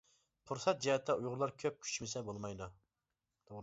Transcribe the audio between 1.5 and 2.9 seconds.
كۆپ كۈچىمىسە بولمايدۇ.